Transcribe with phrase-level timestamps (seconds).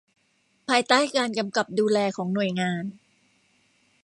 [0.67, 2.83] ภายใต้การกำกับดูแลของหน่วยงาน